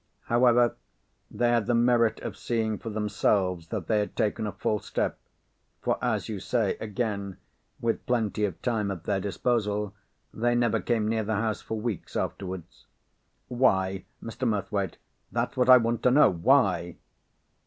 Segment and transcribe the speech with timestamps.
[0.23, 0.75] However,
[1.29, 5.99] they had the merit of seeing for themselves that they had taken a false step—for,
[6.03, 7.37] as you say, again,
[7.79, 9.93] with plenty of time at their disposal,
[10.33, 12.87] they never came near the house for weeks afterwards."
[13.47, 14.47] "Why, Mr.
[14.47, 14.97] Murthwaite?
[15.31, 16.31] That's what I want to know!
[16.33, 16.97] Why?"